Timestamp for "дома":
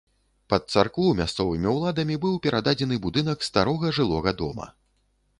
4.41-4.65